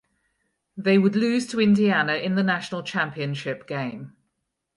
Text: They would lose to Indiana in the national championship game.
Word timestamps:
They 0.75 0.97
would 0.97 1.15
lose 1.15 1.45
to 1.49 1.61
Indiana 1.61 2.15
in 2.15 2.33
the 2.33 2.41
national 2.41 2.81
championship 2.81 3.67
game. 3.67 4.15